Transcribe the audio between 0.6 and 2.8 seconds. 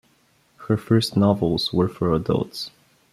Her first novels were for adults.